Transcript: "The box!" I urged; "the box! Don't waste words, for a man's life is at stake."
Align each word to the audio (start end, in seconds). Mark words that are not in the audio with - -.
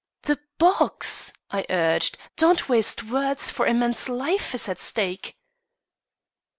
"The 0.23 0.39
box!" 0.57 1.31
I 1.51 1.63
urged; 1.69 2.15
"the 2.15 2.17
box! 2.23 2.29
Don't 2.35 2.69
waste 2.69 3.03
words, 3.03 3.51
for 3.51 3.67
a 3.67 3.73
man's 3.75 4.09
life 4.09 4.55
is 4.55 4.67
at 4.67 4.79
stake." 4.79 5.37